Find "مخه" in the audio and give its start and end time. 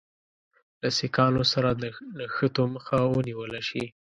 2.75-2.97